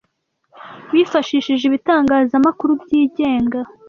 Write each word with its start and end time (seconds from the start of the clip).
bifashijije 0.93 1.63
ibitangazamakuru 1.67 2.69
byigenga 2.83 3.59